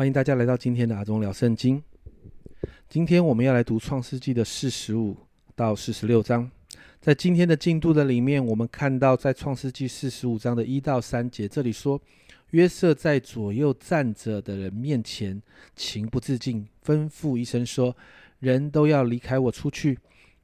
[0.00, 1.82] 欢迎大家来到今天的阿忠聊圣经。
[2.88, 5.14] 今天我们要来读创世纪的四十五
[5.54, 6.50] 到四十六章。
[7.02, 12.00] 在今天的进度的里面，我们看到在创世纪四十五章的一到三节，这里说
[12.52, 15.38] 约瑟在左右站着的人面前
[15.76, 17.94] 情不自禁，吩咐一声说
[18.40, 19.98] ：“人都要离开我出去。”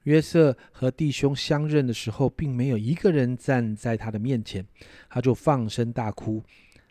[0.04, 4.66] 约瑟和弟兄相认的时候，并没有一个人站在他的面前，
[5.08, 6.42] 他就放声大哭。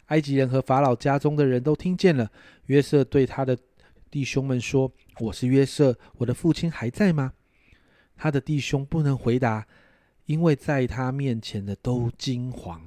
[0.07, 2.29] 埃及人和法老家中的人都听见了。
[2.65, 3.57] 约瑟对他的
[4.09, 7.33] 弟兄们说：“我是约瑟，我的父亲还在吗？”
[8.15, 9.67] 他的弟兄不能回答，
[10.25, 12.79] 因为在他面前的都惊惶。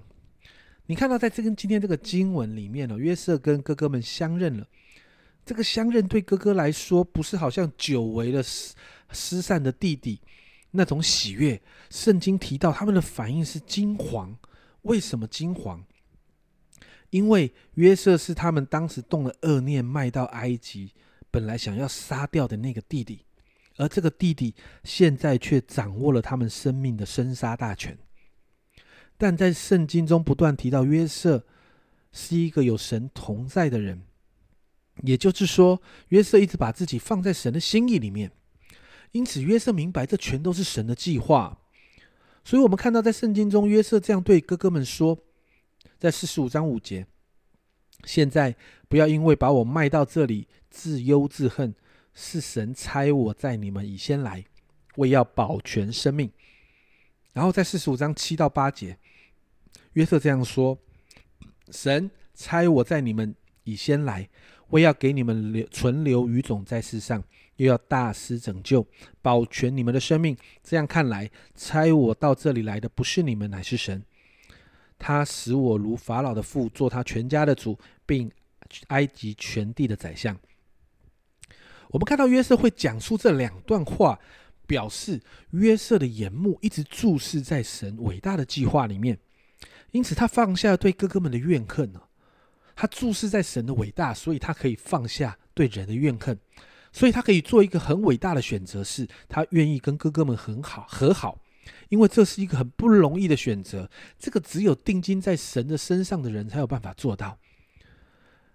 [0.87, 4.67] 你看到，在这跟今天这个经文里面呢，约瑟跟哥哥们相认了。
[5.45, 8.75] 这个相认对哥哥来说，不是好像久违了失
[9.11, 10.21] 失散的弟弟
[10.71, 11.61] 那种喜悦。
[11.91, 14.35] 圣经提到他们的反应是惊惶。
[14.83, 15.81] 为什么惊惶？
[17.11, 20.93] 因为约瑟是他们当时动了恶念，卖到埃及，
[21.31, 23.25] 本来想要杀掉的那个弟弟，
[23.77, 27.97] 而这个弟弟现在却掌握了他们生命的生杀大权。
[29.17, 31.47] 但在圣经中不断提到约瑟
[32.13, 34.03] 是一个有神同在的人，
[35.03, 38.31] 也就是说，约瑟一直把自己放在神的心意里面，
[39.13, 41.59] 因此约瑟明白这全都是神的计划。
[42.45, 45.19] 所以，我们看到在圣经中，约瑟这样对哥哥们说。
[45.99, 47.05] 在四十五章五节，
[48.05, 48.55] 现在
[48.89, 51.75] 不要因为把我卖到这里自忧自恨，
[52.15, 54.45] 是神差我在你们以先来，
[54.97, 56.31] 为要保全生命。
[57.33, 58.97] 然后在四十五章七到八节，
[59.95, 60.79] 约瑟这样说：
[61.73, 64.29] 神差我在你们以先来，
[64.69, 67.25] 为要给你们留存留余种在世上，
[67.57, 68.87] 又要大施拯救，
[69.21, 70.37] 保全你们的生命。
[70.63, 74.05] 这样看来，差我到这里来的不是你们，乃是神。
[74.99, 78.31] 他使我如法老的父，做他全家的主，并
[78.89, 80.37] 埃及全地的宰相。
[81.91, 84.19] 我们看到约瑟会讲出这两段话，
[84.67, 85.21] 表示
[85.53, 89.19] 约瑟的眼目一直注视在神伟大的计划里面，
[89.93, 92.03] 因此他放下对哥哥们的怨恨呢。
[92.77, 96.39] 他注视在神的伟大，所以他可以放下对人的怨恨，
[96.93, 101.41] 所以他可以做一个很伟大的选择，是他愿意跟哥哥们很好和好。
[101.89, 107.39] 因为这是一个很不容易的选择，这个只有定睛在神的身上的人才有办法做到。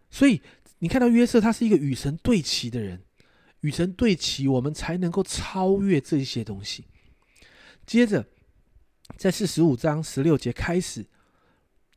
[0.10, 0.42] 所以
[0.80, 3.02] 你看到约瑟，他是一个与神对齐的人，
[3.62, 6.86] 与神对齐，我们才能够超越这些东西。
[7.86, 8.26] 接着，
[9.18, 11.06] 在四十五章十六节开始，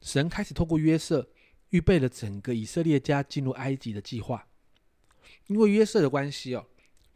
[0.01, 1.29] 神开始透过约瑟
[1.71, 4.47] 预备了整个以色列家进入埃及的计划。
[5.49, 6.67] 因为约瑟的关系哦，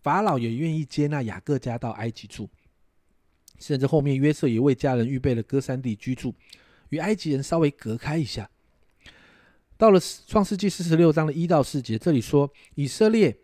[0.03, 2.49] 法老也愿意接纳雅各家到埃及住。
[3.60, 6.34] 甚至后面约瑟也为家人预备了歌山地居住，
[6.88, 8.50] 与埃及人稍微隔开一下。
[9.76, 13.37] 到了创世纪四十六章的一到四节，这里说以色列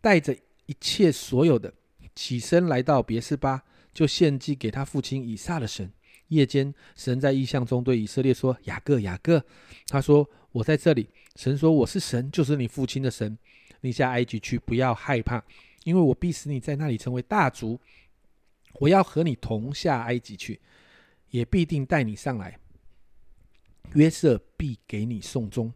[0.00, 0.34] 带着
[0.66, 1.72] 一切所有的
[2.14, 3.62] 起身来到别是巴，
[3.94, 5.92] 就献祭给他父亲以撒的神。
[6.28, 9.44] 夜间，神在异象中对以色列说：“雅各，雅各。”
[9.86, 13.38] 他说：“我在这里。”神说：“我是神，就是你父亲的神。
[13.82, 15.42] 你下埃及去，不要害怕，
[15.84, 17.78] 因为我必使你在那里成为大族。”
[18.80, 20.60] 我要和你同下埃及去，
[21.30, 22.58] 也必定带你上来。
[23.94, 25.72] 约瑟必给你送终。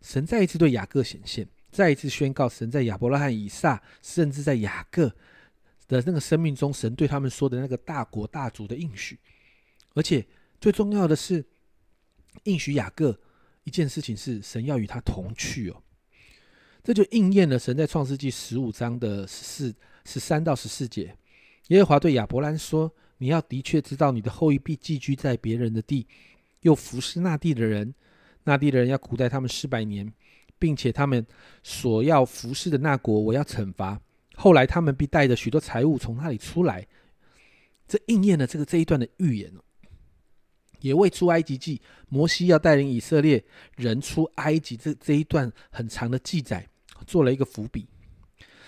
[0.00, 5.14] 神再一次对雅各显现，再一次宣告神在亚伯拉罕、以撒，甚至在雅各
[5.86, 9.18] 的那个生命中，神对他们说的那个大国大族的应许。
[9.94, 10.26] 而且
[10.60, 11.44] 最重要的是，
[12.44, 13.20] 应许雅各
[13.64, 15.82] 一件事情是神要与他同去哦。
[16.82, 19.74] 这就应验了神在创世纪十五章的十四、
[20.06, 21.14] 十三到十四节。
[21.70, 26.06] 耶和华对亚伯兰说：“你要的确知道，你的后裔必寄居在别人的地，
[26.62, 27.94] 又服侍那地的人。
[28.44, 30.12] 那地的人要苦待他们四百年，
[30.58, 31.24] 并且他们
[31.62, 34.00] 所要服侍的那国，我要惩罚。
[34.34, 36.86] 后来他们必带着许多财物从那里出来。”
[37.86, 39.52] 这应验了这个这一段的预言
[40.80, 43.44] 也为出埃及记，摩西要带领以色列
[43.76, 46.64] 人出埃及这这一段很长的记载
[47.04, 47.88] 做了一个伏笔。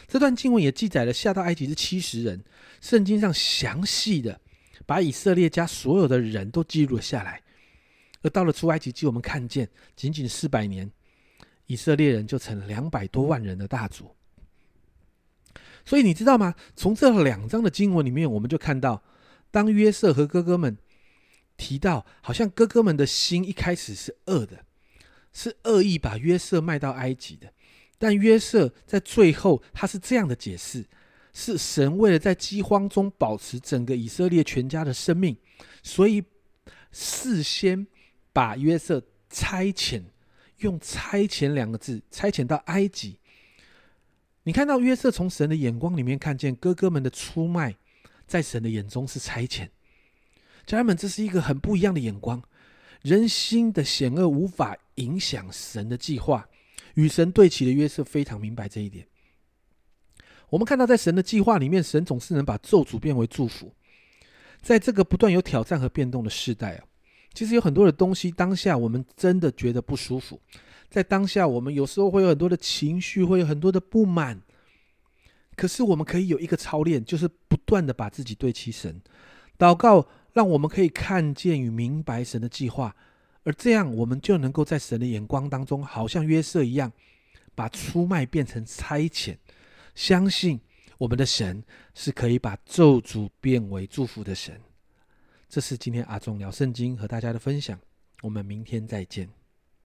[0.06, 2.44] 这段经文也记载了下到埃及是七十人，
[2.80, 4.40] 圣经上详细的
[4.84, 7.42] 把以色列家所有的人都记录了下来。
[8.22, 10.90] 而到了出埃及记，我们看见仅仅四百年，
[11.66, 14.14] 以色列人就成了两百多万人的大族。
[15.84, 16.54] 所以你知道吗？
[16.76, 19.02] 从这两章的经文里面，我们就看到，
[19.50, 20.78] 当约瑟和哥哥们
[21.56, 24.64] 提到，好像哥哥们的心一开始是恶的，
[25.32, 27.52] 是恶意把约瑟卖到埃及的。
[28.02, 30.84] 但约瑟在最后，他是这样的解释：
[31.32, 35.36] 是神为了在饥荒中保持整个以色列全家的生命，
[35.84, 36.24] 所以
[36.90, 37.86] 事先
[38.32, 39.00] 把约瑟
[39.30, 40.02] 差遣，
[40.56, 43.20] 用差遣两个字，差遣到埃及。
[44.42, 47.76] 你看到约瑟从神的眼光里面看见哥哥们的出卖，
[48.26, 49.68] 在神的眼中是差遣。
[50.66, 52.42] 家人们，这是一个很不一样的眼光。
[53.02, 56.48] 人心的险恶无法影响神的计划，
[56.94, 59.06] 与神对齐的约瑟非常明白这一点。
[60.50, 63.72] 我们看到，在神的计划里面，神总是能把咒诅变为祝福。
[64.60, 66.84] 在这个不断有挑战和变动的时代啊，
[67.32, 70.40] 其实有很多的东西，当下我们真的觉得不舒服。
[70.90, 74.42] 在当下，我们有时候会有很多的情绪，会有很多的不满。
[75.56, 79.00] 可是，我们可以有一个操练，就是不断的把自己对齐神，
[79.58, 82.94] 祷告，让我们可以看见与明白神的计划，
[83.44, 86.92] 而这样，我们就能够在神的眼光当中，好像约瑟一样，
[87.54, 89.36] 把出卖变成差遣。
[89.94, 90.60] 相信
[90.98, 91.62] 我们的神
[91.94, 94.60] 是可以把咒诅变为祝福的神。
[95.48, 97.78] 这是今天阿忠聊圣经和大家的分享。
[98.22, 99.41] 我们明天再见。